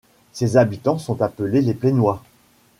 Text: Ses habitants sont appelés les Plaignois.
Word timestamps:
Ses 0.33 0.57
habitants 0.57 0.97
sont 0.97 1.21
appelés 1.21 1.61
les 1.61 1.75
Plaignois. 1.75 2.23